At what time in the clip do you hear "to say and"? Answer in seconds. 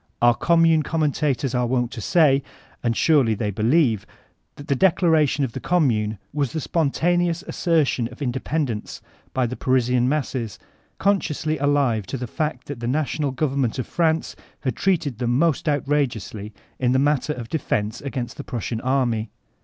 1.91-2.97